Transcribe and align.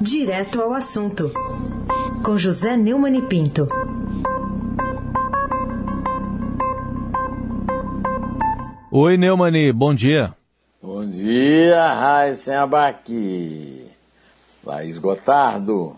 Direto 0.00 0.62
ao 0.62 0.72
assunto, 0.72 1.30
com 2.24 2.34
José 2.34 2.74
Neumann 2.74 3.18
e 3.18 3.22
Pinto. 3.22 3.68
Oi, 8.90 9.18
Neumani, 9.18 9.70
bom 9.74 9.94
dia. 9.94 10.34
Bom 10.82 11.04
dia, 11.06 11.92
Raíssen 11.92 12.54
Abac. 12.54 13.84
Laís 14.64 14.96
Gotardo, 14.96 15.94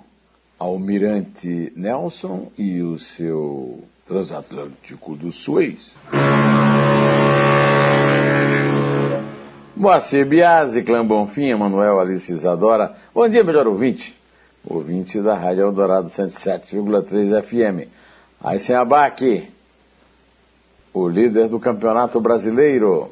Almirante 0.58 1.72
Nelson 1.76 2.50
e 2.58 2.82
o 2.82 2.98
seu 2.98 3.84
transatlântico 4.04 5.14
do 5.14 5.30
Suez. 5.30 5.96
Moacir 9.82 10.24
Biasi, 10.24 10.80
Clã 10.84 11.04
Bonfim, 11.04 11.46
Emanuel 11.46 11.98
Alice 11.98 12.30
Isadora. 12.30 12.94
Bom 13.12 13.28
dia, 13.28 13.42
melhor 13.42 13.66
ouvinte. 13.66 14.14
Ouvinte 14.64 15.20
da 15.20 15.34
Rádio 15.34 15.62
Eldorado 15.62 16.06
107,3 16.06 17.42
FM. 17.42 17.90
Aí 18.40 18.60
sem 18.60 18.76
abaque, 18.76 19.50
o 20.94 21.08
líder 21.08 21.48
do 21.48 21.58
Campeonato 21.58 22.20
Brasileiro. 22.20 23.10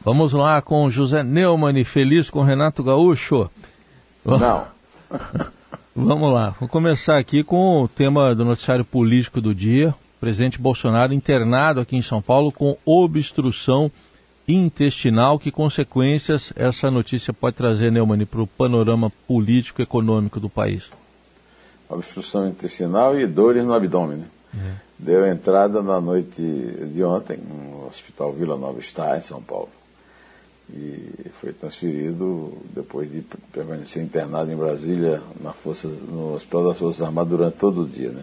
Vamos 0.00 0.32
lá 0.32 0.60
com 0.60 0.90
José 0.90 1.22
Neumann, 1.22 1.84
feliz 1.84 2.28
com 2.28 2.42
Renato 2.42 2.82
Gaúcho? 2.82 3.48
Não. 4.24 4.66
Vamos 5.94 6.32
lá, 6.32 6.50
vou 6.58 6.68
começar 6.68 7.16
aqui 7.16 7.44
com 7.44 7.84
o 7.84 7.86
tema 7.86 8.34
do 8.34 8.44
noticiário 8.44 8.84
político 8.84 9.40
do 9.40 9.54
dia. 9.54 9.90
O 9.90 10.20
presidente 10.20 10.60
Bolsonaro 10.60 11.14
internado 11.14 11.78
aqui 11.78 11.96
em 11.96 12.02
São 12.02 12.20
Paulo 12.20 12.50
com 12.50 12.76
obstrução 12.84 13.88
intestinal. 14.54 15.38
Que 15.38 15.50
consequências 15.50 16.52
essa 16.56 16.90
notícia 16.90 17.32
pode 17.32 17.56
trazer, 17.56 17.90
Neumann, 17.90 18.24
para 18.26 18.42
o 18.42 18.46
panorama 18.46 19.10
político 19.26 19.80
e 19.80 19.84
econômico 19.84 20.40
do 20.40 20.48
país? 20.48 20.90
Obstrução 21.88 22.48
intestinal 22.48 23.18
e 23.18 23.26
dores 23.26 23.64
no 23.64 23.72
abdômen. 23.72 24.18
Né? 24.18 24.26
É. 24.54 24.72
Deu 24.98 25.26
entrada 25.26 25.82
na 25.82 26.00
noite 26.00 26.40
de 26.40 27.02
ontem 27.02 27.38
no 27.38 27.86
Hospital 27.86 28.32
Vila 28.32 28.56
Nova 28.56 28.78
Está, 28.78 29.16
em 29.16 29.22
São 29.22 29.42
Paulo. 29.42 29.70
E 30.72 31.30
foi 31.40 31.52
transferido 31.52 32.56
depois 32.74 33.10
de 33.10 33.24
permanecer 33.52 34.02
internado 34.02 34.52
em 34.52 34.56
Brasília, 34.56 35.20
na 35.40 35.52
Força, 35.52 35.88
no 35.88 36.34
Hospital 36.34 36.64
das 36.64 36.78
Forças 36.78 37.02
Armadas, 37.02 37.30
durante 37.30 37.56
todo 37.56 37.82
o 37.82 37.88
dia. 37.88 38.10
Né? 38.10 38.22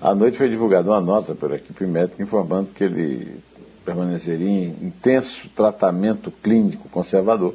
À 0.00 0.14
noite 0.14 0.36
foi 0.36 0.48
divulgada 0.48 0.90
uma 0.90 1.00
nota 1.00 1.34
pela 1.34 1.56
equipe 1.56 1.86
médica 1.86 2.22
informando 2.22 2.68
que 2.74 2.84
ele 2.84 3.38
permaneceria 3.86 4.48
em 4.48 4.76
intenso 4.82 5.48
tratamento 5.54 6.32
clínico 6.42 6.88
conservador, 6.88 7.54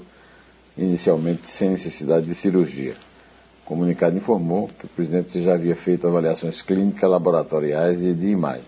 inicialmente 0.77 1.51
sem 1.51 1.69
necessidade 1.69 2.25
de 2.25 2.33
cirurgia. 2.33 2.93
O 3.63 3.65
comunicado 3.65 4.15
informou 4.15 4.69
que 4.69 4.85
o 4.85 4.89
presidente 4.89 5.43
já 5.43 5.55
havia 5.55 5.75
feito 5.75 6.07
avaliações 6.07 6.61
clínicas, 6.61 7.09
laboratoriais 7.09 8.01
e 8.01 8.13
de 8.13 8.29
imagem. 8.29 8.63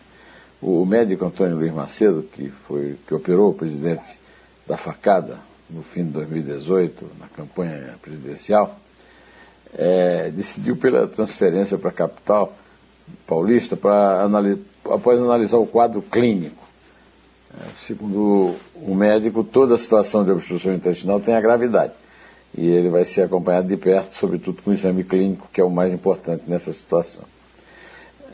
O 0.61 0.85
médico 0.85 1.25
Antônio 1.25 1.55
Luiz 1.55 1.73
Macedo, 1.73 2.23
que, 2.23 2.49
foi, 2.67 2.97
que 3.07 3.13
operou 3.13 3.51
o 3.51 3.53
presidente 3.53 4.19
da 4.67 4.77
facada 4.77 5.39
no 5.69 5.81
fim 5.81 6.03
de 6.03 6.11
2018, 6.11 7.05
na 7.19 7.27
campanha 7.27 7.95
presidencial, 8.01 8.77
é, 9.73 10.29
decidiu 10.29 10.77
pela 10.77 11.07
transferência 11.07 11.77
para 11.77 11.89
a 11.89 11.93
capital 11.93 12.53
paulista 13.25 13.75
para 13.75 14.25
após 14.85 15.19
analisar 15.19 15.57
o 15.57 15.65
quadro 15.65 16.01
clínico 16.01 16.62
segundo 17.79 18.55
o 18.75 18.95
médico, 18.95 19.43
toda 19.43 19.77
situação 19.77 20.23
de 20.23 20.31
obstrução 20.31 20.73
intestinal 20.73 21.19
tem 21.19 21.35
a 21.35 21.41
gravidade. 21.41 21.93
E 22.55 22.67
ele 22.67 22.89
vai 22.89 23.05
ser 23.05 23.23
acompanhado 23.23 23.67
de 23.67 23.77
perto, 23.77 24.13
sobretudo 24.13 24.61
com 24.61 24.71
o 24.71 24.73
exame 24.73 25.03
clínico, 25.03 25.47
que 25.51 25.59
é 25.59 25.63
o 25.63 25.69
mais 25.69 25.91
importante 25.91 26.43
nessa 26.47 26.71
situação. 26.71 27.23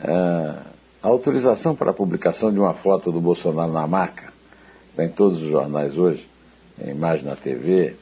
É, 0.02 0.54
a 1.02 1.08
autorização 1.08 1.74
para 1.74 1.90
a 1.90 1.94
publicação 1.94 2.52
de 2.52 2.58
uma 2.58 2.74
foto 2.74 3.10
do 3.10 3.20
Bolsonaro 3.20 3.72
na 3.72 3.86
maca, 3.86 4.30
está 4.90 5.04
em 5.04 5.08
todos 5.08 5.42
os 5.42 5.48
jornais 5.48 5.96
hoje, 5.96 6.28
em 6.78 6.90
imagem 6.90 7.24
na 7.24 7.36
TV, 7.36 7.96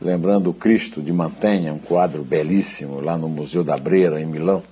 lembrando 0.00 0.50
o 0.50 0.54
Cristo 0.54 1.02
de 1.02 1.12
Mantenha, 1.12 1.72
um 1.72 1.78
quadro 1.78 2.22
belíssimo 2.22 3.00
lá 3.00 3.18
no 3.18 3.28
Museu 3.28 3.62
da 3.62 3.76
Breira, 3.76 4.20
em 4.20 4.26
Milão, 4.26 4.62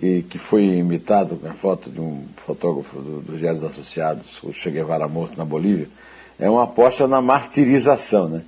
e 0.00 0.22
que 0.22 0.38
foi 0.38 0.64
imitado 0.64 1.36
com 1.36 1.48
a 1.48 1.54
foto 1.54 1.90
de 1.90 2.00
um 2.00 2.24
fotógrafo 2.44 3.00
dos 3.00 3.24
do 3.24 3.38
Diários 3.38 3.64
Associados, 3.64 4.42
o 4.42 4.52
Che 4.52 4.70
Guevara 4.70 5.08
morto 5.08 5.38
na 5.38 5.44
Bolívia, 5.44 5.88
é 6.38 6.48
uma 6.50 6.64
aposta 6.64 7.06
na 7.06 7.22
martirização, 7.22 8.28
né? 8.28 8.42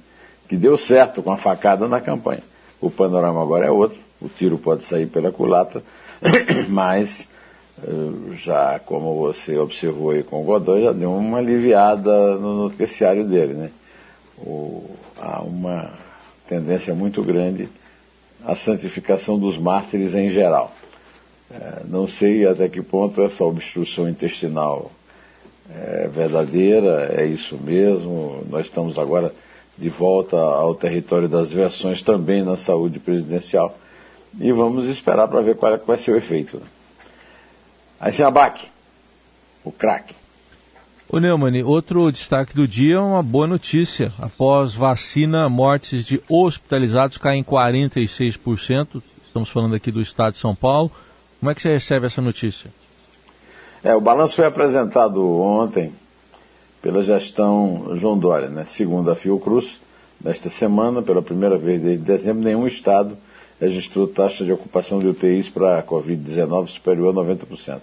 que 0.49 0.57
deu 0.57 0.77
certo 0.77 1.23
com 1.23 1.31
a 1.31 1.37
facada 1.37 1.87
na 1.87 2.01
campanha. 2.01 2.43
O 2.81 2.91
panorama 2.91 3.43
agora 3.43 3.67
é 3.67 3.71
outro, 3.71 3.99
o 4.21 4.29
tiro 4.29 4.59
pode 4.59 4.85
sair 4.85 5.07
pela 5.07 5.33
culatra, 5.33 5.83
mas 6.69 7.29
eh, 7.83 8.35
já 8.37 8.79
como 8.79 9.15
você 9.19 9.59
observou 9.59 10.11
aí 10.11 10.23
com 10.23 10.41
o 10.41 10.45
Godoy, 10.45 10.83
já 10.83 10.93
deu 10.93 11.13
uma 11.13 11.39
aliviada 11.39 12.37
no 12.37 12.65
noticiário 12.65 13.25
dele. 13.25 13.55
Né? 13.55 13.71
O, 14.39 14.91
há 15.21 15.43
uma 15.43 15.91
tendência 16.49 16.95
muito 16.95 17.23
grande 17.23 17.69
à 18.45 18.55
santificação 18.55 19.39
dos 19.39 19.59
mártires 19.59 20.15
em 20.15 20.31
geral. 20.31 20.73
É, 21.51 21.83
não 21.87 22.07
sei 22.07 22.47
até 22.47 22.69
que 22.69 22.83
ponto 22.83 23.23
essa 23.23 23.45
obstrução 23.45 24.09
intestinal 24.09 24.91
é 25.71 26.09
verdadeira, 26.09 27.13
é 27.15 27.27
isso 27.27 27.57
mesmo. 27.57 28.45
Nós 28.51 28.67
estamos 28.67 28.99
agora 28.99 29.33
de 29.77 29.89
volta 29.89 30.37
ao 30.37 30.75
território 30.75 31.29
das 31.29 31.53
versões 31.53 32.03
também 32.03 32.43
na 32.43 32.57
saúde 32.57 32.99
presidencial 32.99 33.79
e 34.41 34.53
vamos 34.53 34.87
esperar 34.87 35.29
para 35.29 35.41
ver 35.41 35.57
qual 35.57 35.73
é, 35.73 35.77
vai 35.79 35.97
ser 35.97 36.13
o 36.13 36.17
efeito. 36.17 36.59
Né? 36.59 36.67
Aí 38.01 38.13
se 38.13 38.23
abaque, 38.23 38.67
o 39.65 39.73
craque. 39.73 40.15
O 41.09 41.19
Neumann, 41.19 41.63
outro 41.65 42.13
destaque 42.13 42.55
do 42.55 42.69
dia 42.69 42.97
é 42.97 43.01
uma 43.01 43.23
boa 43.23 43.47
notícia. 43.47 44.13
Após 44.19 44.75
vacina, 44.75 45.49
mortes 45.49 46.05
de 46.05 46.23
hospitalizados 46.29 47.17
caem 47.17 47.43
46%. 47.43 49.03
Estamos 49.25 49.49
falando 49.49 49.75
aqui 49.75 49.91
do 49.91 50.03
estado 50.03 50.33
de 50.33 50.39
São 50.39 50.55
Paulo. 50.55 50.93
Como 51.39 51.51
é 51.51 51.55
que 51.55 51.63
você 51.63 51.71
recebe 51.71 52.07
essa 52.07 52.21
notícia? 52.21 52.71
É, 53.83 53.95
o 53.95 54.01
balanço 54.01 54.35
foi 54.35 54.45
apresentado 54.45 55.25
ontem 55.41 55.93
pela 56.83 57.01
gestão 57.03 57.97
João 57.97 58.19
Dória, 58.19 58.49
né? 58.49 58.65
segundo 58.67 59.11
a 59.11 59.17
Fiocruz. 59.17 59.79
Nesta 60.21 60.49
semana, 60.49 61.01
pela 61.01 61.23
primeira 61.23 61.57
vez 61.57 61.81
desde 61.81 62.05
dezembro, 62.05 62.43
nenhum 62.43 62.67
estado 62.67 63.17
registrou 63.61 64.07
taxa 64.07 64.45
de 64.45 64.53
ocupação 64.53 64.99
de 64.99 65.09
UTIs 65.09 65.49
para 65.49 65.79
a 65.79 65.83
Covid-19 65.83 66.69
superior 66.69 67.11
a 67.11 67.23
90%. 67.23 67.81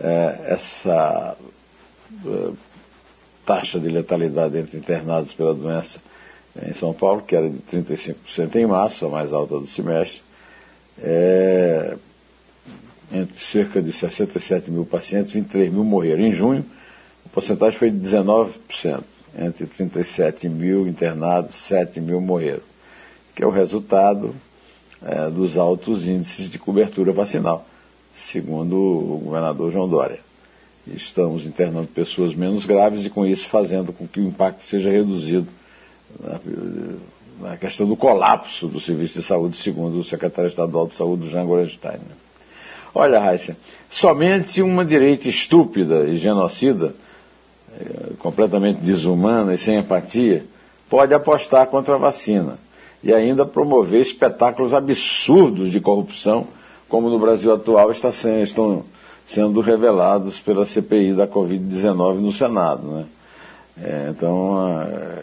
É, 0.00 0.40
essa 0.48 1.36
é, 2.26 2.50
taxa 3.46 3.78
de 3.78 3.88
letalidade 3.88 4.58
entre 4.58 4.78
internados 4.78 5.32
pela 5.32 5.54
doença 5.54 6.00
em 6.66 6.72
São 6.72 6.92
Paulo, 6.92 7.22
que 7.22 7.36
era 7.36 7.48
de 7.48 7.58
35% 7.58 8.56
em 8.56 8.66
março, 8.66 9.06
a 9.06 9.08
mais 9.08 9.32
alta 9.32 9.60
do 9.60 9.66
semestre, 9.66 10.22
é, 11.00 11.96
entre 13.12 13.38
cerca 13.38 13.80
de 13.80 13.92
67 13.92 14.70
mil 14.70 14.84
pacientes, 14.84 15.32
23 15.32 15.72
mil 15.72 15.84
morreram. 15.84 16.22
Em 16.22 16.32
junho, 16.32 16.64
a 17.24 17.28
porcentagem 17.28 17.78
foi 17.78 17.90
de 17.90 17.98
19%. 17.98 19.02
Entre 19.38 19.66
37 19.66 20.48
mil 20.48 20.86
internados, 20.88 21.54
7 21.56 22.00
mil 22.00 22.20
morreram, 22.20 22.62
que 23.34 23.42
é 23.42 23.46
o 23.46 23.50
resultado 23.50 24.34
é, 25.02 25.30
dos 25.30 25.56
altos 25.56 26.06
índices 26.06 26.50
de 26.50 26.58
cobertura 26.58 27.12
vacinal, 27.12 27.66
segundo 28.14 28.74
o 28.76 29.20
governador 29.24 29.70
João 29.70 29.88
Dória. 29.88 30.18
Estamos 30.86 31.44
internando 31.44 31.86
pessoas 31.86 32.34
menos 32.34 32.64
graves 32.64 33.04
e, 33.04 33.10
com 33.10 33.26
isso, 33.26 33.46
fazendo 33.48 33.92
com 33.92 34.08
que 34.08 34.18
o 34.18 34.26
impacto 34.26 34.62
seja 34.62 34.90
reduzido 34.90 35.46
na, 36.18 36.40
na 37.50 37.56
questão 37.56 37.86
do 37.86 37.96
colapso 37.96 38.66
do 38.66 38.80
serviço 38.80 39.20
de 39.20 39.24
saúde, 39.24 39.56
segundo 39.56 40.00
o 40.00 40.04
secretário 40.04 40.48
estadual 40.48 40.86
de 40.86 40.94
saúde, 40.94 41.28
Jean 41.28 41.44
Gorenstein. 41.44 42.00
Olha, 42.94 43.20
Raíssa, 43.20 43.56
somente 43.90 44.62
uma 44.62 44.84
direita 44.84 45.28
estúpida 45.28 46.04
e 46.04 46.16
genocida, 46.16 46.94
eh, 47.78 48.12
completamente 48.18 48.80
desumana 48.80 49.54
e 49.54 49.58
sem 49.58 49.76
empatia, 49.76 50.44
pode 50.88 51.12
apostar 51.14 51.66
contra 51.66 51.94
a 51.94 51.98
vacina 51.98 52.58
e 53.02 53.12
ainda 53.12 53.44
promover 53.44 54.00
espetáculos 54.00 54.74
absurdos 54.74 55.70
de 55.70 55.80
corrupção, 55.80 56.48
como 56.88 57.08
no 57.08 57.18
Brasil 57.18 57.52
atual 57.52 57.90
está 57.90 58.10
sendo, 58.10 58.42
estão 58.42 58.84
sendo 59.26 59.60
revelados 59.60 60.40
pela 60.40 60.64
CPI 60.64 61.14
da 61.14 61.26
Covid-19 61.28 62.14
no 62.14 62.32
Senado. 62.32 62.86
Né? 62.88 63.04
É, 63.80 64.06
então, 64.10 64.82
é, 64.82 65.22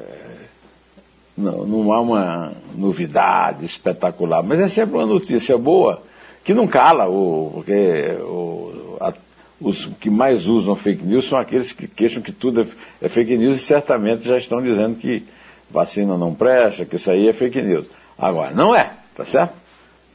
não, 1.37 1.65
não 1.65 1.93
há 1.93 1.99
uma 1.99 2.51
novidade 2.75 3.65
espetacular, 3.65 4.43
mas 4.43 4.59
é 4.59 4.69
sempre 4.69 4.95
uma 4.95 5.05
notícia 5.05 5.57
boa 5.57 6.01
que 6.45 6.53
não 6.53 6.67
cala, 6.67 7.09
o, 7.09 7.49
porque 7.55 8.17
o, 8.21 8.97
a, 9.01 9.11
os 9.59 9.85
que 9.99 10.11
mais 10.11 10.47
usam 10.47 10.75
fake 10.75 11.03
news 11.03 11.27
são 11.27 11.39
aqueles 11.39 11.71
que 11.71 11.87
queixam 11.87 12.21
que 12.21 12.31
tudo 12.31 12.61
é, 12.61 13.05
é, 13.05 13.09
fake 13.09 13.35
news 13.35 13.57
e 13.57 13.59
certamente 13.59 14.27
já 14.27 14.37
estão 14.37 14.61
dizendo 14.61 14.95
que 14.95 15.25
vacina 15.71 16.15
não 16.15 16.35
presta, 16.35 16.85
que 16.85 16.97
isso 16.97 17.09
aí 17.09 17.27
é 17.27 17.33
fake 17.33 17.61
news. 17.63 17.87
Agora, 18.15 18.51
não 18.51 18.75
é. 18.75 18.93
Tá 19.15 19.25
certo? 19.25 19.55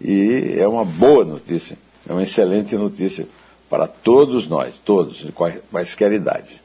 E 0.01 0.55
é 0.57 0.69
uma 0.69 0.85
boa 0.85 1.25
notícia, 1.25 1.77
é 2.09 2.13
uma 2.13 2.23
excelente 2.23 2.77
notícia 2.77 3.27
para 3.69 3.89
todos 3.89 4.47
nós, 4.47 4.79
todos, 4.79 5.27
quaisquer 5.71 6.13
idades. 6.13 6.63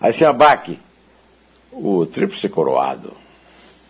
Aí 0.00 0.12
se 0.12 0.24
abaque 0.24 0.78
o 1.70 2.06
tríplice 2.06 2.48
coroado. 2.48 3.12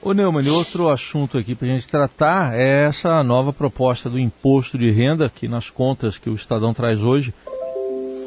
Ô 0.03 0.13
Neumann, 0.13 0.49
outro 0.51 0.89
assunto 0.89 1.39
aqui 1.39 1.55
para 1.55 1.67
a 1.67 1.71
gente 1.71 1.89
tratar 1.89 2.55
é 2.55 2.87
essa 2.87 3.23
nova 3.25 3.53
proposta 3.53 4.09
do 4.09 4.19
imposto 4.19 4.79
de 4.79 4.91
renda, 4.91 5.29
que 5.29 5.49
nas 5.49 5.71
contas 5.71 6.19
que 6.19 6.31
o 6.31 6.35
Estadão 6.35 6.73
traz 6.73 7.01
hoje, 7.01 7.35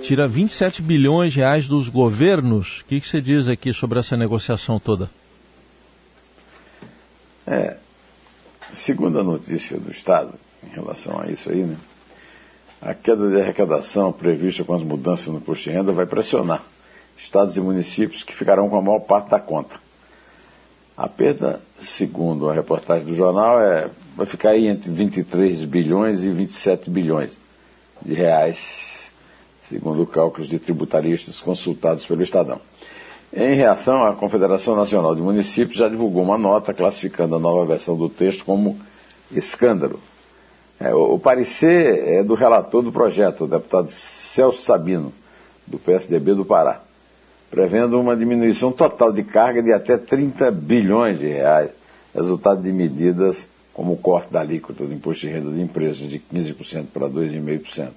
tira 0.02 0.28
27 0.28 0.82
bilhões 0.82 1.32
de 1.32 1.40
reais 1.40 1.68
dos 1.68 1.88
governos. 1.88 2.82
O 2.82 2.86
que, 2.86 3.00
que 3.00 3.08
você 3.08 3.22
diz 3.22 3.48
aqui 3.48 3.72
sobre 3.72 4.00
essa 4.00 4.18
negociação 4.18 4.80
toda? 4.80 5.10
É, 7.46 7.78
segundo 8.74 9.20
a 9.20 9.24
notícia 9.24 9.80
do 9.80 9.92
Estado, 9.92 10.34
em 10.64 10.74
relação 10.74 11.20
a 11.22 11.28
isso 11.32 11.50
aí, 11.50 11.64
né, 11.64 11.78
a 12.82 12.94
queda 12.94 13.30
de 13.30 13.40
arrecadação 13.40 14.12
prevista 14.12 14.64
com 14.64 14.74
as 14.74 14.84
mudanças 14.84 15.28
no 15.28 15.38
imposto 15.38 15.66
de 15.66 15.72
renda 15.72 15.92
vai 15.92 16.06
pressionar 16.06 16.64
estados 17.18 17.58
e 17.58 17.62
municípios 17.62 18.24
que 18.24 18.36
ficarão 18.36 18.70
com 18.70 18.78
a 18.78 18.82
maior 18.82 19.00
parte 19.00 19.30
da 19.30 19.40
conta. 19.40 19.89
A 21.00 21.08
perda, 21.08 21.62
segundo 21.80 22.50
a 22.50 22.54
reportagem 22.54 23.06
do 23.06 23.16
jornal, 23.16 23.62
é, 23.62 23.90
vai 24.18 24.26
ficar 24.26 24.50
aí 24.50 24.68
entre 24.68 24.92
23 24.92 25.64
bilhões 25.64 26.26
e 26.26 26.30
27 26.30 26.90
bilhões 26.90 27.38
de 28.02 28.14
reais, 28.14 29.10
segundo 29.70 30.06
cálculos 30.06 30.50
de 30.50 30.60
tributaristas 30.60 31.40
consultados 31.40 32.06
pelo 32.06 32.22
Estadão. 32.22 32.60
Em 33.32 33.56
reação, 33.56 34.04
a 34.04 34.14
Confederação 34.14 34.76
Nacional 34.76 35.16
de 35.16 35.22
Municípios 35.22 35.80
já 35.80 35.88
divulgou 35.88 36.22
uma 36.22 36.38
nota 36.38 36.74
classificando 36.74 37.34
a 37.34 37.40
nova 37.40 37.64
versão 37.64 37.96
do 37.96 38.10
texto 38.10 38.44
como 38.44 38.78
escândalo. 39.32 40.02
É, 40.78 40.94
o, 40.94 41.14
o 41.14 41.20
parecer 41.20 42.10
é 42.10 42.24
do 42.26 42.34
relator 42.34 42.84
do 42.84 42.92
projeto, 42.92 43.46
o 43.46 43.48
deputado 43.48 43.88
Celso 43.90 44.64
Sabino, 44.64 45.14
do 45.66 45.80
PSDB 45.80 46.34
do 46.34 46.44
Pará 46.44 46.89
prevendo 47.50 48.00
uma 48.00 48.16
diminuição 48.16 48.72
total 48.72 49.12
de 49.12 49.24
carga 49.24 49.62
de 49.62 49.74
até 49.74 49.98
30 49.98 50.52
bilhões 50.52 51.20
de 51.20 51.28
reais, 51.28 51.72
resultado 52.14 52.62
de 52.62 52.72
medidas 52.72 53.48
como 53.74 53.94
o 53.94 53.98
corte 53.98 54.32
da 54.32 54.42
alíquota 54.42 54.86
do 54.86 54.94
imposto 54.94 55.26
de 55.26 55.34
renda 55.34 55.52
de 55.52 55.62
empresas 55.62 56.10
de 56.10 56.20
15% 56.20 56.88
para 56.94 57.08
2,5%. 57.08 57.90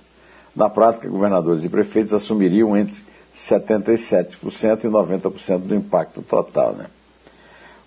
Na 0.55 0.71
prática, 0.71 1.09
governadores 1.09 1.65
e 1.65 1.69
prefeitos 1.69 2.15
assumiriam 2.15 2.77
entre 2.77 3.03
77% 3.37 4.85
e 4.85 4.89
90% 4.89 5.59
do 5.59 5.75
impacto 5.75 6.23
total. 6.23 6.75
Né? 6.75 6.87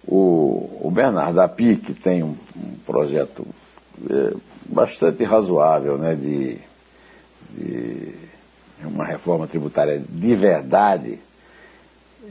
O, 0.06 0.82
o 0.82 0.92
Bernardo 0.92 1.40
Api, 1.40 1.78
que 1.78 1.94
tem 1.94 2.24
um, 2.24 2.36
um 2.56 2.76
projeto 2.86 3.46
é, 4.10 4.34
bastante 4.66 5.24
razoável 5.24 5.98
né, 5.98 6.16
de, 6.16 6.58
de 7.52 8.14
uma 8.84 9.06
reforma 9.06 9.48
tributária 9.48 10.04
de 10.08 10.36
verdade, 10.36 11.20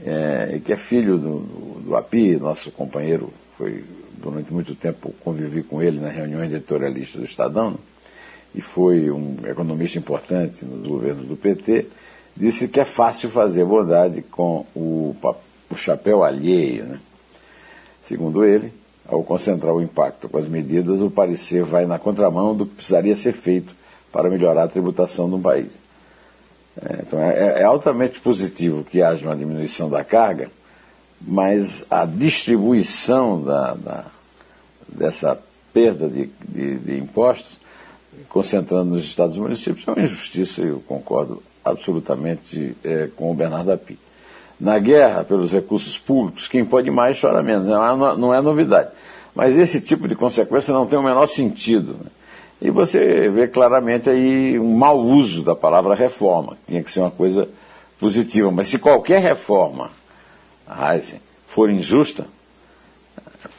é, 0.04 0.60
que 0.64 0.72
é 0.72 0.76
filho 0.76 1.18
do, 1.18 1.40
do, 1.40 1.80
do, 1.80 1.96
API, 1.96 2.36
nosso 2.36 2.70
companheiro, 2.70 3.32
foi 3.56 3.84
durante 4.16 4.52
muito 4.52 4.74
tempo 4.74 5.14
convivi 5.22 5.62
com 5.62 5.82
ele 5.82 6.00
nas 6.00 6.14
reuniões 6.14 6.52
editorialistas 6.52 7.20
do 7.20 7.26
Estadão, 7.26 7.72
né? 7.72 7.76
e 8.54 8.60
foi 8.60 9.10
um 9.10 9.36
economista 9.46 9.98
importante 9.98 10.64
nos 10.64 10.86
governos 10.86 11.26
do 11.26 11.36
PT, 11.36 11.86
disse 12.36 12.68
que 12.68 12.80
é 12.80 12.84
fácil 12.84 13.30
fazer 13.30 13.64
bondade 13.64 14.22
com 14.22 14.64
o, 14.74 15.14
o 15.70 15.76
chapéu 15.76 16.22
alheio. 16.22 16.84
Né? 16.84 17.00
Segundo 18.06 18.44
ele, 18.44 18.72
ao 19.06 19.22
concentrar 19.22 19.74
o 19.74 19.82
impacto 19.82 20.28
com 20.28 20.38
as 20.38 20.46
medidas, 20.46 21.00
o 21.00 21.10
parecer 21.10 21.64
vai 21.64 21.84
na 21.84 21.98
contramão 21.98 22.54
do 22.54 22.64
que 22.66 22.76
precisaria 22.76 23.16
ser 23.16 23.32
feito 23.32 23.74
para 24.12 24.30
melhorar 24.30 24.64
a 24.64 24.68
tributação 24.68 25.26
no 25.26 25.40
país. 25.40 25.83
É, 26.82 26.98
então 27.06 27.20
é, 27.20 27.60
é, 27.60 27.64
altamente 27.64 28.20
positivo 28.20 28.84
que 28.84 29.02
haja 29.02 29.26
uma 29.26 29.36
diminuição 29.36 29.88
da 29.88 30.02
carga, 30.02 30.50
mas 31.20 31.84
a 31.90 32.04
distribuição 32.04 33.42
da, 33.42 33.74
da 33.74 34.04
dessa 34.88 35.38
perda 35.72 36.08
de, 36.08 36.30
de, 36.48 36.78
de, 36.78 36.98
impostos, 36.98 37.58
concentrando 38.28 38.90
nos 38.90 39.04
estados 39.04 39.36
e 39.36 39.40
municípios, 39.40 39.86
é 39.88 39.90
uma 39.90 40.02
injustiça, 40.02 40.60
eu 40.60 40.80
concordo 40.86 41.42
absolutamente 41.64 42.76
é, 42.84 43.08
com 43.16 43.30
o 43.30 43.34
Bernardo 43.34 43.72
Api. 43.72 43.98
Na 44.60 44.78
guerra 44.78 45.24
pelos 45.24 45.50
recursos 45.50 45.98
públicos, 45.98 46.46
quem 46.46 46.64
pode 46.64 46.90
mais 46.90 47.20
chora 47.20 47.42
menos, 47.42 47.66
não 47.66 48.12
é, 48.12 48.16
não 48.16 48.34
é 48.34 48.40
novidade. 48.40 48.90
Mas 49.34 49.56
esse 49.56 49.80
tipo 49.80 50.06
de 50.06 50.14
consequência 50.14 50.72
não 50.72 50.86
tem 50.86 50.96
o 50.96 51.02
menor 51.02 51.26
sentido. 51.26 51.94
Né? 51.94 52.10
E 52.64 52.70
você 52.70 53.28
vê 53.28 53.46
claramente 53.46 54.08
aí 54.08 54.58
um 54.58 54.74
mau 54.74 54.98
uso 54.98 55.42
da 55.42 55.54
palavra 55.54 55.94
reforma. 55.94 56.56
Tinha 56.66 56.82
que 56.82 56.90
ser 56.90 57.00
uma 57.00 57.10
coisa 57.10 57.46
positiva. 58.00 58.50
Mas 58.50 58.70
se 58.70 58.78
qualquer 58.78 59.20
reforma, 59.20 59.90
Heisen, 60.66 61.20
for 61.46 61.70
injusta, 61.70 62.26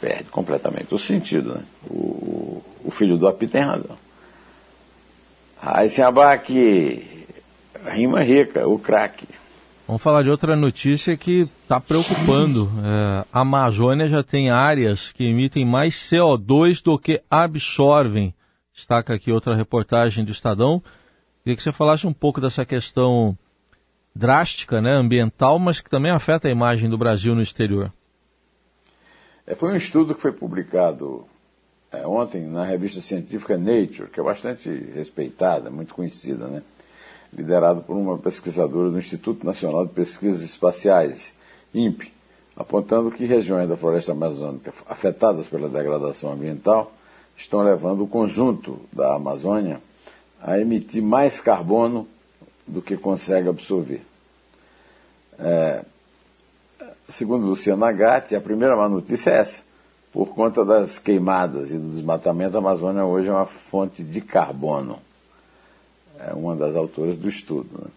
perde 0.02 0.24
completamente 0.32 0.92
o 0.92 0.98
sentido. 0.98 1.54
Né? 1.54 1.62
O, 1.88 2.64
o 2.84 2.90
filho 2.90 3.16
do 3.16 3.28
Api 3.28 3.46
tem 3.46 3.62
razão. 3.62 3.96
Heisen 5.64 6.04
Abac, 6.04 7.28
rima 7.92 8.24
rica, 8.24 8.68
o 8.68 8.80
craque. 8.80 9.28
Vamos 9.86 10.02
falar 10.02 10.24
de 10.24 10.32
outra 10.32 10.56
notícia 10.56 11.16
que 11.16 11.48
está 11.62 11.80
preocupando. 11.80 12.72
É, 12.84 13.26
a 13.32 13.42
Amazônia 13.42 14.08
já 14.08 14.24
tem 14.24 14.50
áreas 14.50 15.12
que 15.12 15.26
emitem 15.26 15.64
mais 15.64 15.94
CO2 15.94 16.82
do 16.82 16.98
que 16.98 17.22
absorvem 17.30 18.34
destaca 18.76 19.14
aqui 19.14 19.32
outra 19.32 19.56
reportagem 19.56 20.26
do 20.26 20.32
Estadão. 20.32 20.84
Queria 21.42 21.56
que 21.56 21.64
você 21.64 21.72
falasse 21.72 22.06
um 22.06 22.14
pouco 22.14 22.42
dessa 22.42 22.66
questão 22.66 23.38
drástica, 24.14 24.82
né, 24.82 24.92
ambiental, 24.92 25.58
mas 25.58 25.80
que 25.80 25.90
também 25.90 26.12
afeta 26.12 26.48
a 26.48 26.52
imagem 26.52 26.90
do 26.90 26.98
Brasil 26.98 27.34
no 27.34 27.42
exterior. 27.42 27.92
É, 29.48 29.56
foi 29.56 29.72
um 29.72 29.76
estudo 29.76 30.14
que 30.14 30.22
foi 30.22 30.32
publicado 30.32 31.26
é, 31.92 32.06
ontem 32.06 32.46
na 32.46 32.64
revista 32.66 33.00
científica 33.00 33.58
Nature, 33.58 34.10
que 34.10 34.20
é 34.20 34.24
bastante 34.24 34.70
respeitada, 34.94 35.70
muito 35.70 35.94
conhecida, 35.94 36.48
né? 36.48 36.62
liderado 37.32 37.82
por 37.82 37.96
uma 37.96 38.18
pesquisadora 38.18 38.90
do 38.90 38.98
Instituto 38.98 39.46
Nacional 39.46 39.86
de 39.86 39.94
Pesquisas 39.94 40.42
Espaciais, 40.42 41.34
INPE, 41.74 42.12
apontando 42.56 43.12
que 43.12 43.26
regiões 43.26 43.68
da 43.68 43.76
floresta 43.76 44.14
amazônica 44.14 44.74
afetadas 44.88 45.46
pela 45.48 45.68
degradação 45.68 46.32
ambiental 46.32 46.94
estão 47.36 47.62
levando 47.62 48.04
o 48.04 48.08
conjunto 48.08 48.80
da 48.92 49.16
Amazônia 49.16 49.82
a 50.42 50.60
emitir 50.60 51.02
mais 51.02 51.40
carbono 51.40 52.08
do 52.68 52.82
que 52.82 52.98
consegue 52.98 53.50
absorver. 53.50 54.02
É, 55.38 55.84
segundo 57.10 57.46
Luciano 57.46 57.84
Agatti, 57.84 58.36
a 58.36 58.42
primeira 58.42 58.76
má 58.76 58.88
notícia 58.88 59.32
é 59.32 59.40
essa. 59.40 59.64
Por 60.12 60.28
conta 60.28 60.64
das 60.64 60.98
queimadas 60.98 61.70
e 61.72 61.78
do 61.78 61.90
desmatamento, 61.90 62.56
a 62.56 62.60
Amazônia 62.60 63.04
hoje 63.04 63.28
é 63.28 63.32
uma 63.32 63.46
fonte 63.46 64.04
de 64.04 64.22
carbono. 64.22 65.00
É 66.20 66.34
uma 66.34 66.56
das 66.56 66.76
autoras 66.76 67.18
do 67.18 67.28
estudo. 67.28 67.70
Né? 67.74 67.88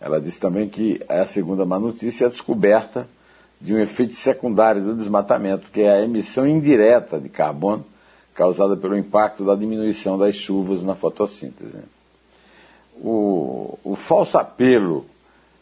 Ela 0.00 0.20
disse 0.20 0.40
também 0.40 0.68
que 0.68 1.00
a 1.08 1.26
segunda 1.26 1.66
má 1.66 1.78
notícia 1.78 2.24
é 2.24 2.26
a 2.26 2.30
descoberta 2.30 3.06
de 3.60 3.74
um 3.74 3.78
efeito 3.78 4.14
secundário 4.14 4.82
do 4.82 4.96
desmatamento, 4.96 5.70
que 5.70 5.82
é 5.82 5.92
a 5.92 6.02
emissão 6.02 6.46
indireta 6.46 7.20
de 7.20 7.28
carbono 7.28 7.84
causada 8.34 8.76
pelo 8.76 8.96
impacto 8.96 9.44
da 9.44 9.54
diminuição 9.54 10.18
das 10.18 10.34
chuvas 10.34 10.82
na 10.82 10.94
fotossíntese. 10.94 11.78
O, 12.96 13.78
o 13.84 13.96
falso 13.96 14.38
apelo 14.38 15.06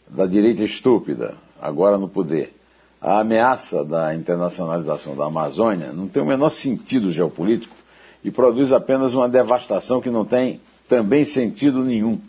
da 0.07 0.25
direita 0.25 0.63
estúpida, 0.63 1.35
agora 1.61 1.97
no 1.97 2.07
poder, 2.07 2.53
a 3.01 3.19
ameaça 3.19 3.83
da 3.83 4.13
internacionalização 4.13 5.15
da 5.15 5.25
Amazônia 5.25 5.91
não 5.91 6.07
tem 6.07 6.21
o 6.21 6.25
menor 6.25 6.49
sentido 6.49 7.11
geopolítico 7.11 7.75
e 8.23 8.29
produz 8.29 8.71
apenas 8.71 9.13
uma 9.13 9.27
devastação 9.27 9.99
que 9.99 10.09
não 10.09 10.23
tem 10.23 10.61
também 10.87 11.23
sentido 11.23 11.83
nenhum, 11.83 12.19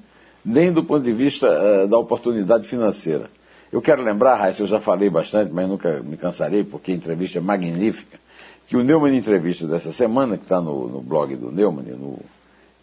nem 0.44 0.72
do 0.72 0.82
ponto 0.82 1.02
de 1.02 1.12
vista 1.12 1.46
uh, 1.46 1.86
da 1.86 1.98
oportunidade 1.98 2.66
financeira. 2.66 3.28
Eu 3.70 3.82
quero 3.82 4.02
lembrar, 4.02 4.36
Raíssa, 4.36 4.62
eu 4.62 4.66
já 4.66 4.80
falei 4.80 5.10
bastante, 5.10 5.52
mas 5.52 5.68
nunca 5.68 6.00
me 6.00 6.16
cansarei, 6.16 6.62
porque 6.64 6.92
a 6.92 6.94
entrevista 6.94 7.38
é 7.38 7.40
magnífica 7.40 8.18
que 8.66 8.76
o 8.76 8.82
Neumann 8.82 9.16
Entrevista 9.16 9.66
dessa 9.66 9.92
semana, 9.92 10.36
que 10.36 10.44
está 10.44 10.60
no, 10.60 10.88
no, 10.88 11.00
blog 11.00 11.36
do 11.36 11.50
Neumann 11.50 11.86
e 11.88 11.92
no, 11.92 12.18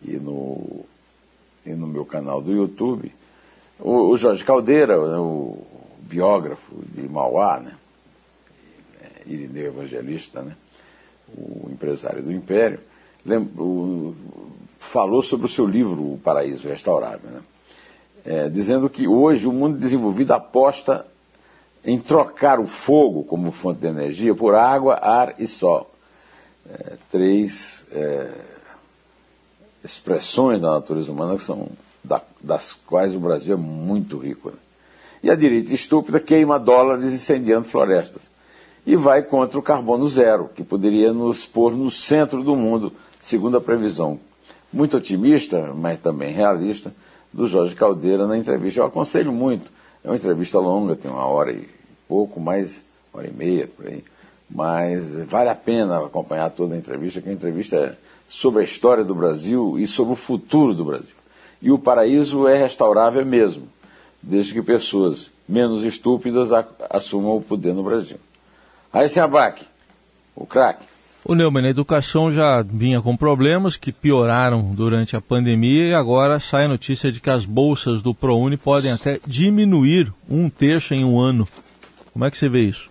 e 0.03 0.11
no, 0.17 0.85
e 1.65 1.73
no 1.73 1.87
meu 1.87 2.05
canal 2.05 2.41
do 2.41 2.51
YouTube, 2.51 3.11
o, 3.79 4.09
o 4.09 4.17
Jorge 4.17 4.43
Caldeira, 4.43 4.95
né, 4.97 5.17
o 5.17 5.65
biógrafo 6.01 6.75
de 6.93 7.07
Mauá, 7.07 7.59
né, 7.59 7.73
Irineu 9.25 9.67
Evangelista, 9.67 10.41
né, 10.41 10.55
o 11.35 11.69
empresário 11.71 12.21
do 12.21 12.31
Império, 12.31 12.79
falou 14.79 15.21
sobre 15.21 15.45
o 15.45 15.49
seu 15.49 15.65
livro 15.65 16.13
O 16.13 16.19
Paraíso 16.23 16.67
Restaurável, 16.67 17.29
né, 17.29 17.41
é, 18.25 18.49
dizendo 18.49 18.89
que 18.89 19.07
hoje 19.07 19.47
o 19.47 19.53
mundo 19.53 19.77
desenvolvido 19.77 20.33
aposta 20.33 21.05
em 21.83 21.99
trocar 21.99 22.59
o 22.59 22.67
fogo 22.67 23.23
como 23.23 23.51
fonte 23.51 23.79
de 23.79 23.87
energia 23.87 24.35
por 24.35 24.55
água, 24.55 24.95
ar 24.95 25.35
e 25.39 25.47
sol. 25.47 25.89
é, 26.69 26.93
três 27.11 27.85
é, 27.91 28.29
expressões 29.83 30.61
da 30.61 30.71
natureza 30.71 31.11
humana 31.11 31.37
que 31.37 31.43
são 31.43 31.69
da, 32.03 32.21
das 32.41 32.73
quais 32.73 33.15
o 33.15 33.19
Brasil 33.19 33.53
é 33.53 33.57
muito 33.57 34.17
rico. 34.17 34.49
Né? 34.51 34.57
E 35.23 35.31
a 35.31 35.35
direita 35.35 35.73
estúpida 35.73 36.19
queima 36.19 36.59
dólares 36.59 37.11
incendiando 37.11 37.65
florestas. 37.65 38.21
E 38.85 38.95
vai 38.95 39.21
contra 39.23 39.59
o 39.59 39.61
carbono 39.61 40.07
zero, 40.07 40.49
que 40.55 40.63
poderia 40.63 41.11
nos 41.11 41.45
pôr 41.45 41.75
no 41.75 41.91
centro 41.91 42.43
do 42.43 42.55
mundo, 42.55 42.93
segundo 43.21 43.57
a 43.57 43.61
previsão 43.61 44.19
muito 44.71 44.97
otimista, 44.97 45.73
mas 45.75 45.99
também 45.99 46.33
realista, 46.33 46.93
do 47.33 47.47
Jorge 47.47 47.75
Caldeira 47.75 48.25
na 48.25 48.37
entrevista. 48.37 48.79
Eu 48.79 48.85
aconselho 48.85 49.31
muito. 49.31 49.69
É 50.09 50.11
uma 50.11 50.17
entrevista 50.17 50.57
longa, 50.57 50.95
tem 50.95 51.11
uma 51.11 51.23
hora 51.27 51.51
e 51.51 51.69
pouco, 52.07 52.39
mais 52.39 52.83
hora 53.13 53.27
e 53.27 53.31
meia 53.31 53.67
por 53.67 53.85
aí. 53.85 54.03
Mas 54.49 55.23
vale 55.25 55.49
a 55.49 55.53
pena 55.53 56.03
acompanhar 56.03 56.49
toda 56.49 56.73
a 56.73 56.77
entrevista, 56.79 57.21
que 57.21 57.29
a 57.29 57.31
entrevista 57.31 57.75
é 57.75 57.95
sobre 58.27 58.61
a 58.61 58.63
história 58.63 59.03
do 59.03 59.13
Brasil 59.13 59.77
e 59.77 59.87
sobre 59.87 60.13
o 60.13 60.15
futuro 60.15 60.73
do 60.73 60.83
Brasil. 60.83 61.13
E 61.61 61.69
o 61.69 61.77
paraíso 61.77 62.47
é 62.47 62.57
restaurável 62.57 63.23
mesmo, 63.23 63.69
desde 64.19 64.51
que 64.51 64.63
pessoas 64.63 65.31
menos 65.47 65.83
estúpidas 65.83 66.49
assumam 66.89 67.37
o 67.37 67.43
poder 67.43 67.75
no 67.75 67.83
Brasil. 67.83 68.17
Aí 68.91 69.07
se 69.09 69.19
abaque, 69.19 69.63
o 70.35 70.43
craque. 70.43 70.87
O 71.23 71.35
Neumann, 71.35 71.65
a 71.65 71.69
educação 71.69 72.31
já 72.31 72.61
vinha 72.61 73.01
com 73.01 73.15
problemas 73.15 73.75
que 73.75 73.91
pioraram 73.91 74.73
durante 74.73 75.17
a 75.17 75.21
pandemia 75.21 75.87
e 75.87 75.93
agora 75.93 76.39
sai 76.39 76.65
a 76.65 76.69
notícia 76.69 77.11
de 77.11 77.19
que 77.19 77.29
as 77.29 77.45
bolsas 77.45 78.01
do 78.01 78.15
ProUni 78.15 78.55
podem 78.55 78.91
até 78.91 79.19
diminuir 79.27 80.13
um 80.29 80.49
terço 80.49 80.93
em 80.93 81.03
um 81.03 81.19
ano. 81.19 81.45
Como 82.13 82.23
é 82.23 82.31
que 82.31 82.37
você 82.37 82.47
vê 82.47 82.61
isso? 82.61 82.89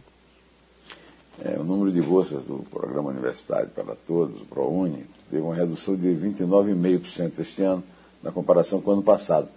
É, 1.42 1.58
o 1.58 1.64
número 1.64 1.90
de 1.90 2.02
bolsas 2.02 2.44
do 2.44 2.58
Programa 2.70 3.10
Universitário 3.10 3.70
para 3.70 3.96
Todos, 4.06 4.42
o 4.42 4.44
ProUni, 4.44 5.06
teve 5.30 5.42
uma 5.42 5.54
redução 5.54 5.96
de 5.96 6.08
29,5% 6.08 7.38
este 7.38 7.62
ano, 7.62 7.82
na 8.22 8.30
comparação 8.30 8.80
com 8.80 8.90
o 8.90 8.94
ano 8.94 9.02
passado. 9.02 9.48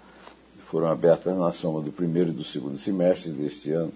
Foram 0.68 0.88
abertas 0.88 1.38
na 1.38 1.52
soma 1.52 1.82
do 1.82 1.92
primeiro 1.92 2.30
e 2.30 2.34
do 2.34 2.44
segundo 2.44 2.78
semestre 2.78 3.32
deste 3.32 3.72
ano 3.72 3.92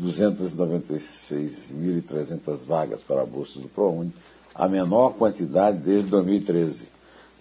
296.300 0.00 2.66
vagas 2.66 3.02
para 3.02 3.22
a 3.22 3.26
Bolsa 3.26 3.60
do 3.60 3.68
ProUni, 3.68 4.12
a 4.54 4.68
menor 4.68 5.14
quantidade 5.14 5.78
desde 5.78 6.10
2013. 6.10 6.88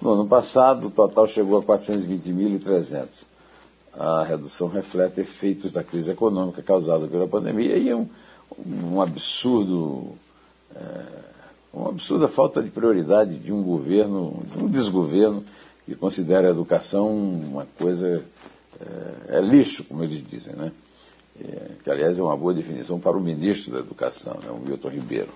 No 0.02 0.12
ano 0.12 0.28
passado, 0.28 0.88
o 0.88 0.92
total 0.92 1.28
chegou 1.28 1.60
a 1.60 1.64
420.300. 1.64 3.26
A 3.94 4.24
redução 4.24 4.68
reflete 4.68 5.22
efeitos 5.22 5.72
da 5.72 5.84
crise 5.84 6.12
econômica 6.12 6.62
causada 6.62 7.08
pela 7.08 7.28
pandemia 7.28 7.78
e 7.78 7.94
um, 7.94 8.08
um 8.86 9.02
absurdo, 9.02 10.16
é, 10.76 11.02
uma 11.72 11.90
absurda 11.90 12.28
falta 12.28 12.62
de 12.62 12.70
prioridade 12.70 13.38
de 13.38 13.54
um 13.54 13.62
governo, 13.62 14.44
de 14.52 14.64
um 14.64 14.68
desgoverno 14.68 15.44
que 15.86 15.96
considera 15.96 16.48
a 16.48 16.52
educação 16.52 17.16
uma 17.16 17.68
coisa 17.78 18.24
é, 18.80 19.38
é 19.38 19.42
lixo, 19.42 19.84
como 19.84 20.04
eles 20.04 20.24
dizem, 20.28 20.56
né? 20.56 20.72
Que 21.84 21.90
aliás 21.90 22.18
é 22.18 22.22
uma 22.24 22.38
boa 22.38 22.54
definição 22.54 23.00
para 23.00 23.18
o 23.18 23.22
ministro 23.22 23.74
da 23.74 23.80
Educação, 23.80 24.38
né, 24.44 24.50
o 24.50 24.68
Milton 24.68 24.90
Ribeiro. 24.90 25.30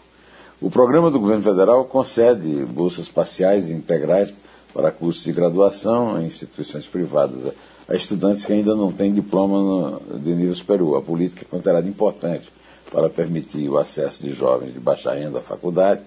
O 0.62 0.72
programa 0.72 1.12
do 1.12 1.20
governo 1.20 1.44
federal 1.44 1.86
concede 1.86 2.66
bolsas 2.66 3.08
parciais 3.08 3.70
e 3.70 3.74
integrais 3.74 4.34
para 4.74 4.92
cursos 4.92 5.24
de 5.24 5.32
graduação 5.32 6.22
em 6.22 6.28
instituições 6.28 6.88
privadas 6.88 7.54
a 7.88 7.96
estudantes 7.96 8.46
que 8.46 8.54
ainda 8.54 8.76
não 8.76 8.92
têm 8.92 9.14
diploma 9.14 10.02
de 10.16 10.34
nível 10.34 10.56
superior. 10.56 10.98
A 10.98 11.02
política 11.02 11.42
é 11.44 11.46
considerada 11.46 11.88
importante 11.88 12.50
para 12.92 13.10
permitir 13.10 13.70
o 13.70 13.78
acesso 13.78 14.24
de 14.24 14.30
jovens 14.30 14.74
de 14.74 14.80
baixa 14.80 15.14
renda 15.14 15.40
à 15.40 15.42
faculdade, 15.42 16.02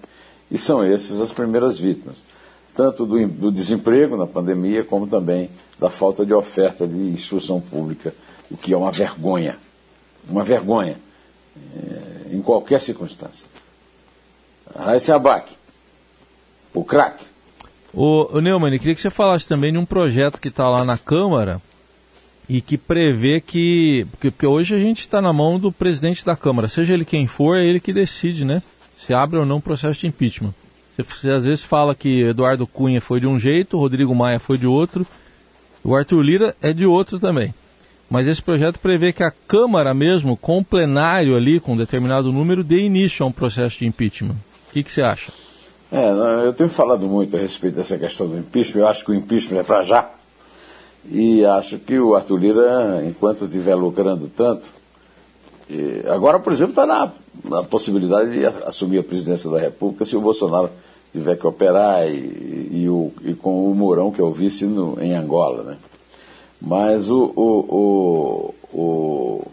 e 0.49 0.57
são 0.57 0.85
esses 0.85 1.19
as 1.21 1.31
primeiras 1.31 1.77
vítimas, 1.77 2.23
tanto 2.75 3.05
do, 3.05 3.25
do 3.27 3.51
desemprego 3.51 4.17
na 4.17 4.27
pandemia, 4.27 4.83
como 4.83 5.07
também 5.07 5.49
da 5.79 5.89
falta 5.89 6.25
de 6.25 6.33
oferta 6.33 6.87
de 6.87 6.97
instrução 7.09 7.61
pública, 7.61 8.13
o 8.49 8.57
que 8.57 8.73
é 8.73 8.77
uma 8.77 8.91
vergonha 8.91 9.55
uma 10.29 10.43
vergonha, 10.43 10.97
é, 11.75 12.35
em 12.35 12.41
qualquer 12.41 12.79
circunstância. 12.79 13.45
Raíssa 14.77 15.15
Abac, 15.15 15.51
o 16.73 16.83
craque. 16.83 17.25
O, 17.93 18.37
o 18.37 18.41
Neumann, 18.41 18.77
queria 18.79 18.95
que 18.95 19.01
você 19.01 19.09
falasse 19.09 19.47
também 19.47 19.71
de 19.71 19.77
um 19.77 19.85
projeto 19.85 20.39
que 20.39 20.47
está 20.47 20.69
lá 20.69 20.85
na 20.85 20.97
Câmara 20.97 21.61
e 22.47 22.61
que 22.61 22.77
prevê 22.77 23.41
que. 23.41 24.07
Porque, 24.11 24.31
porque 24.31 24.45
hoje 24.45 24.75
a 24.75 24.79
gente 24.79 25.01
está 25.01 25.21
na 25.21 25.33
mão 25.33 25.59
do 25.59 25.71
presidente 25.71 26.25
da 26.25 26.35
Câmara, 26.35 26.67
seja 26.67 26.93
ele 26.93 27.05
quem 27.05 27.27
for, 27.27 27.57
é 27.57 27.65
ele 27.65 27.79
que 27.79 27.93
decide, 27.93 28.45
né? 28.45 28.61
Se 29.05 29.13
abre 29.13 29.37
ou 29.37 29.45
não 29.45 29.57
o 29.57 29.61
processo 29.61 29.99
de 29.99 30.07
impeachment. 30.07 30.53
Você, 30.95 31.03
você 31.03 31.29
às 31.29 31.45
vezes 31.45 31.63
fala 31.63 31.95
que 31.95 32.23
Eduardo 32.23 32.67
Cunha 32.67 33.01
foi 33.01 33.19
de 33.19 33.27
um 33.27 33.39
jeito, 33.39 33.77
Rodrigo 33.77 34.15
Maia 34.15 34.39
foi 34.39 34.57
de 34.57 34.67
outro, 34.67 35.05
o 35.83 35.95
Arthur 35.95 36.21
Lira 36.21 36.55
é 36.61 36.71
de 36.71 36.85
outro 36.85 37.19
também. 37.19 37.53
Mas 38.11 38.27
esse 38.27 38.41
projeto 38.41 38.77
prevê 38.77 39.13
que 39.13 39.23
a 39.23 39.31
Câmara 39.31 39.93
mesmo, 39.93 40.35
com 40.35 40.57
o 40.57 40.65
plenário 40.65 41.33
ali, 41.33 41.61
com 41.61 41.71
um 41.71 41.77
determinado 41.77 42.29
número, 42.29 42.61
dê 42.61 42.81
início 42.81 43.23
a 43.23 43.29
um 43.29 43.31
processo 43.31 43.79
de 43.79 43.87
impeachment. 43.87 44.35
O 44.69 44.73
que, 44.73 44.83
que 44.83 44.91
você 44.91 45.01
acha? 45.01 45.31
É, 45.89 46.45
eu 46.45 46.51
tenho 46.51 46.69
falado 46.69 47.07
muito 47.07 47.37
a 47.37 47.39
respeito 47.39 47.77
dessa 47.77 47.97
questão 47.97 48.27
do 48.27 48.37
impeachment. 48.37 48.81
Eu 48.81 48.87
acho 48.89 49.05
que 49.05 49.11
o 49.11 49.13
impeachment 49.13 49.59
é 49.59 49.63
para 49.63 49.81
já. 49.81 50.11
E 51.09 51.45
acho 51.45 51.79
que 51.79 51.97
o 51.97 52.13
Arthur 52.13 52.37
Lira, 52.37 53.01
enquanto 53.05 53.45
estiver 53.45 53.75
lucrando 53.75 54.27
tanto, 54.27 54.69
agora, 56.13 56.37
por 56.37 56.51
exemplo, 56.51 56.73
está 56.73 56.85
na, 56.85 57.13
na, 57.45 57.63
possibilidade 57.63 58.31
de 58.31 58.45
assumir 58.45 58.99
a 58.99 59.03
presidência 59.03 59.49
da 59.49 59.57
República 59.57 60.03
se 60.03 60.17
o 60.17 60.21
Bolsonaro 60.21 60.69
tiver 61.13 61.37
que 61.37 61.47
operar 61.47 62.05
e, 62.09 62.67
e, 62.71 62.89
o, 62.89 63.09
e 63.23 63.33
com 63.33 63.71
o 63.71 63.73
Mourão, 63.73 64.11
que 64.11 64.19
é 64.19 64.23
o 64.23 64.33
vice 64.33 64.65
no, 64.65 65.01
em 65.01 65.15
Angola, 65.15 65.63
né? 65.63 65.77
Mas 66.61 67.09
o, 67.09 67.33
o, 67.35 68.53
o, 68.71 68.77
o, 68.77 69.47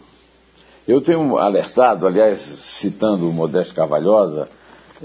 eu 0.87 1.01
tenho 1.01 1.37
alertado, 1.37 2.05
aliás, 2.05 2.39
citando 2.39 3.27
o 3.27 3.33
Modesto 3.33 3.73
Carvalhosa, 3.73 4.47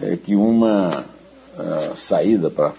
é, 0.00 0.16
que 0.16 0.37
uma 0.37 1.04
uh, 1.56 1.96
saída 1.96 2.50
para 2.50 2.73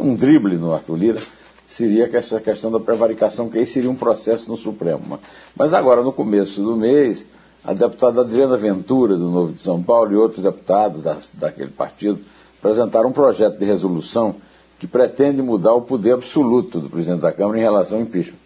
um 0.00 0.14
drible 0.14 0.56
no 0.56 0.72
Arthur 0.72 0.96
Lira 0.96 1.20
seria 1.68 2.08
essa 2.16 2.40
questão 2.40 2.70
da 2.70 2.80
prevaricação, 2.80 3.48
que 3.48 3.58
aí 3.58 3.66
seria 3.66 3.90
um 3.90 3.94
processo 3.94 4.50
no 4.50 4.56
Supremo. 4.56 5.18
Mas 5.56 5.74
agora, 5.74 6.02
no 6.02 6.12
começo 6.12 6.62
do 6.62 6.76
mês, 6.76 7.26
a 7.64 7.72
deputada 7.72 8.20
Adriana 8.20 8.56
Ventura, 8.56 9.16
do 9.16 9.30
Novo 9.30 9.52
de 9.52 9.60
São 9.60 9.82
Paulo, 9.82 10.12
e 10.12 10.16
outros 10.16 10.42
deputados 10.42 11.02
da, 11.02 11.18
daquele 11.34 11.70
partido 11.70 12.20
apresentaram 12.58 13.08
um 13.08 13.12
projeto 13.12 13.58
de 13.58 13.64
resolução 13.64 14.36
que 14.78 14.86
pretende 14.86 15.40
mudar 15.42 15.74
o 15.74 15.82
poder 15.82 16.12
absoluto 16.12 16.80
do 16.80 16.90
presidente 16.90 17.20
da 17.20 17.32
Câmara 17.32 17.58
em 17.58 17.62
relação 17.62 17.98
ao 17.98 18.02
impeachment. 18.02 18.41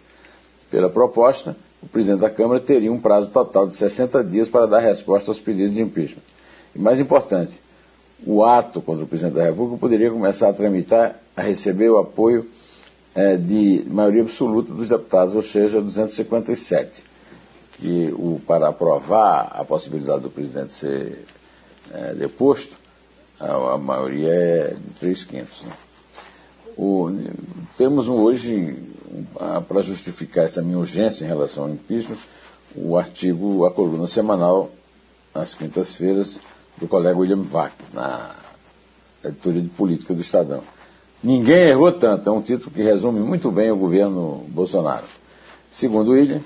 Pela 0.69 0.89
proposta, 0.89 1.55
o 1.81 1.87
presidente 1.87 2.19
da 2.21 2.29
Câmara 2.29 2.59
teria 2.59 2.91
um 2.91 2.99
prazo 2.99 3.29
total 3.29 3.67
de 3.67 3.75
60 3.75 4.23
dias 4.23 4.49
para 4.49 4.65
dar 4.65 4.79
resposta 4.79 5.31
aos 5.31 5.39
pedidos 5.39 5.73
de 5.73 5.81
impeachment. 5.81 6.23
E 6.75 6.79
mais 6.79 6.99
importante, 6.99 7.59
o 8.25 8.43
ato 8.43 8.81
contra 8.81 9.03
o 9.03 9.07
presidente 9.07 9.35
da 9.35 9.43
República 9.43 9.77
poderia 9.77 10.11
começar 10.11 10.49
a 10.49 10.53
tramitar, 10.53 11.19
a 11.35 11.41
receber 11.41 11.89
o 11.89 11.97
apoio 11.97 12.47
é, 13.13 13.37
de 13.37 13.83
maioria 13.87 14.23
absoluta 14.23 14.73
dos 14.73 14.89
deputados, 14.89 15.35
ou 15.35 15.41
seja, 15.41 15.81
257. 15.81 17.03
Que 17.79 18.11
o, 18.13 18.41
para 18.45 18.69
aprovar 18.69 19.51
a 19.53 19.63
possibilidade 19.63 20.21
do 20.21 20.31
presidente 20.31 20.73
ser 20.73 21.25
é, 21.93 22.13
deposto, 22.13 22.75
a, 23.39 23.73
a, 23.73 23.77
maioria 23.77 24.29
é 24.29 24.67
de 24.73 24.99
3 24.99 25.23
quintos. 25.25 25.63
Né? 25.63 25.71
O, 26.75 27.09
temos 27.77 28.07
hoje 28.07 28.75
para 29.67 29.81
justificar 29.81 30.45
essa 30.45 30.61
minha 30.61 30.77
urgência 30.77 31.25
em 31.25 31.27
relação 31.27 31.65
ao 31.65 31.69
impeachment, 31.69 32.17
o 32.75 32.97
artigo, 32.97 33.65
a 33.65 33.71
coluna 33.71 34.07
semanal, 34.07 34.71
às 35.33 35.55
quintas-feiras, 35.55 36.39
do 36.77 36.87
colega 36.87 37.17
William 37.17 37.41
Vac, 37.41 37.73
na 37.93 38.35
editoria 39.23 39.61
de 39.61 39.69
política 39.69 40.13
do 40.13 40.21
Estadão. 40.21 40.61
Ninguém 41.23 41.69
errou 41.69 41.91
tanto, 41.91 42.29
é 42.29 42.31
um 42.31 42.41
título 42.41 42.71
que 42.71 42.83
resume 42.83 43.19
muito 43.19 43.51
bem 43.51 43.71
o 43.71 43.75
governo 43.75 44.45
Bolsonaro. 44.49 45.05
Segundo 45.71 46.11
William, 46.11 46.41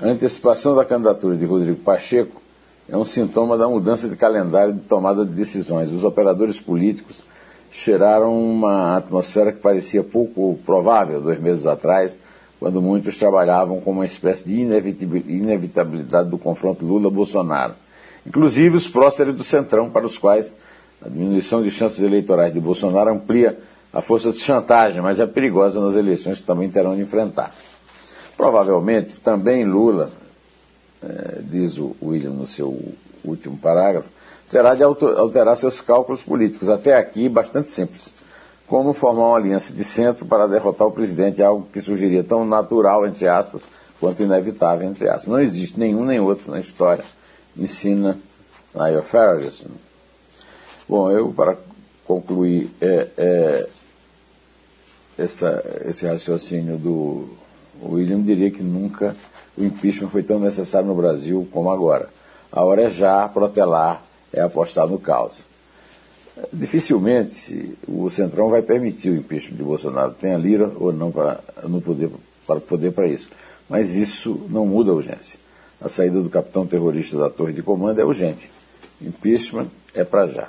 a 0.00 0.06
antecipação 0.06 0.74
da 0.74 0.84
candidatura 0.84 1.36
de 1.36 1.44
Rodrigo 1.44 1.80
Pacheco 1.80 2.40
é 2.88 2.96
um 2.96 3.04
sintoma 3.04 3.56
da 3.58 3.68
mudança 3.68 4.08
de 4.08 4.14
calendário 4.14 4.74
de 4.74 4.80
tomada 4.80 5.24
de 5.24 5.32
decisões. 5.32 5.90
Os 5.90 6.04
operadores 6.04 6.60
políticos 6.60 7.24
cheiraram 7.74 8.32
uma 8.32 8.96
atmosfera 8.96 9.52
que 9.52 9.58
parecia 9.58 10.04
pouco 10.04 10.56
provável 10.64 11.20
dois 11.20 11.40
meses 11.40 11.66
atrás, 11.66 12.16
quando 12.60 12.80
muitos 12.80 13.18
trabalhavam 13.18 13.80
com 13.80 13.90
uma 13.90 14.06
espécie 14.06 14.44
de 14.44 14.60
inevitabilidade 14.60 16.30
do 16.30 16.38
confronto 16.38 16.86
Lula-Bolsonaro. 16.86 17.74
Inclusive 18.24 18.76
os 18.76 18.86
próceres 18.86 19.34
do 19.34 19.42
Centrão, 19.42 19.90
para 19.90 20.06
os 20.06 20.16
quais 20.16 20.54
a 21.04 21.08
diminuição 21.08 21.64
de 21.64 21.70
chances 21.70 22.00
eleitorais 22.00 22.54
de 22.54 22.60
Bolsonaro 22.60 23.10
amplia 23.10 23.58
a 23.92 24.00
força 24.00 24.30
de 24.30 24.38
chantagem, 24.38 25.02
mas 25.02 25.18
é 25.18 25.26
perigosa 25.26 25.80
nas 25.80 25.96
eleições 25.96 26.40
que 26.40 26.46
também 26.46 26.70
terão 26.70 26.94
de 26.94 27.02
enfrentar. 27.02 27.52
Provavelmente 28.36 29.18
também 29.20 29.64
Lula, 29.64 30.10
é, 31.02 31.40
diz 31.42 31.76
o 31.76 31.94
William 32.00 32.30
no 32.30 32.46
seu 32.46 32.78
último 33.24 33.56
parágrafo, 33.56 34.08
terá 34.50 34.74
de 34.74 34.82
alterar 34.82 35.56
seus 35.56 35.80
cálculos 35.80 36.22
políticos, 36.22 36.68
até 36.68 36.96
aqui 36.96 37.28
bastante 37.28 37.70
simples. 37.70 38.12
Como 38.66 38.92
formar 38.92 39.26
uma 39.26 39.36
aliança 39.36 39.72
de 39.72 39.84
centro 39.84 40.24
para 40.24 40.46
derrotar 40.46 40.86
o 40.86 40.92
presidente, 40.92 41.42
algo 41.42 41.66
que 41.72 41.80
surgiria 41.80 42.24
tão 42.24 42.44
natural, 42.46 43.06
entre 43.06 43.28
aspas, 43.28 43.62
quanto 44.00 44.22
inevitável, 44.22 44.88
entre 44.88 45.08
aspas. 45.08 45.26
Não 45.26 45.40
existe 45.40 45.78
nenhum 45.78 46.04
nem 46.04 46.20
outro 46.20 46.50
na 46.50 46.60
história, 46.60 47.04
ensina 47.56 48.18
Niall 48.74 49.02
Ferguson. 49.02 49.70
Bom, 50.88 51.10
eu, 51.10 51.32
para 51.32 51.56
concluir 52.04 52.70
é, 52.80 53.08
é, 53.16 53.68
essa, 55.16 55.64
esse 55.86 56.06
raciocínio 56.06 56.76
do 56.76 57.28
William, 57.82 58.20
diria 58.20 58.50
que 58.50 58.62
nunca 58.62 59.16
o 59.56 59.64
impeachment 59.64 60.08
foi 60.08 60.22
tão 60.22 60.38
necessário 60.38 60.88
no 60.88 60.94
Brasil 60.94 61.48
como 61.52 61.70
agora. 61.70 62.08
A 62.54 62.62
hora 62.62 62.84
é 62.84 62.88
já 62.88 63.28
protelar, 63.28 64.00
é 64.32 64.40
apostar 64.40 64.86
no 64.86 64.96
caos. 64.96 65.44
Dificilmente 66.52 67.76
o 67.88 68.08
Centrão 68.08 68.48
vai 68.48 68.62
permitir 68.62 69.10
o 69.10 69.16
impeachment 69.16 69.56
de 69.56 69.64
Bolsonaro, 69.64 70.14
tenha 70.14 70.36
lira 70.36 70.70
ou 70.78 70.92
não 70.92 71.10
para, 71.10 71.40
no 71.64 71.80
poder, 71.80 72.10
para 72.46 72.60
poder 72.60 72.92
para 72.92 73.08
isso. 73.08 73.28
Mas 73.68 73.96
isso 73.96 74.46
não 74.48 74.64
muda 74.64 74.92
a 74.92 74.94
urgência. 74.94 75.36
A 75.80 75.88
saída 75.88 76.22
do 76.22 76.30
capitão 76.30 76.64
terrorista 76.64 77.18
da 77.18 77.28
torre 77.28 77.52
de 77.52 77.60
comando 77.60 78.00
é 78.00 78.04
urgente. 78.04 78.48
Impeachment 79.02 79.66
é 79.92 80.04
para 80.04 80.26
já. 80.26 80.48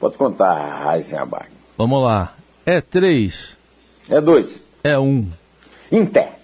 Pode 0.00 0.16
contar, 0.16 0.96
Heisenberg. 0.96 1.46
Vamos 1.78 2.02
lá. 2.02 2.34
É 2.66 2.80
três. 2.80 3.56
É 4.10 4.20
dois. 4.20 4.64
É 4.82 4.98
um. 4.98 5.28
Em 5.92 6.04
pé. 6.04 6.40